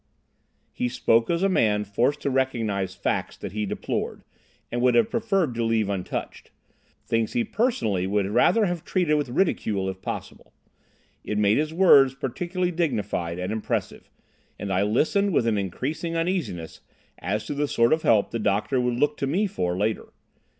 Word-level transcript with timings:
He 0.73 0.89
spoke 0.89 1.29
as 1.29 1.43
a 1.43 1.47
man 1.47 1.83
forced 1.83 2.21
to 2.21 2.31
recognise 2.31 2.95
facts 2.95 3.37
that 3.37 3.51
he 3.51 3.67
deplored, 3.67 4.23
and 4.71 4.81
would 4.81 4.95
have 4.95 5.11
preferred 5.11 5.53
to 5.53 5.63
leave 5.63 5.91
untouched—things 5.91 7.33
he 7.33 7.43
personally 7.43 8.07
would 8.07 8.25
rather 8.25 8.65
have 8.65 8.83
treated 8.83 9.13
with 9.13 9.29
ridicule 9.29 9.87
if 9.87 10.01
possible. 10.01 10.53
It 11.23 11.37
made 11.37 11.59
his 11.59 11.71
words 11.71 12.15
peculiarly 12.15 12.71
dignified 12.71 13.37
and 13.37 13.51
impressive, 13.53 14.09
and 14.57 14.73
I 14.73 14.81
listened 14.81 15.33
with 15.33 15.45
an 15.45 15.59
increasing 15.59 16.15
uneasiness 16.17 16.79
as 17.19 17.45
to 17.45 17.53
the 17.53 17.67
sort 17.67 17.93
of 17.93 18.01
help 18.01 18.31
the 18.31 18.39
doctor 18.39 18.81
would 18.81 18.95
look 18.97 19.17
to 19.17 19.27
me 19.27 19.45
for 19.45 19.77
later. 19.77 20.11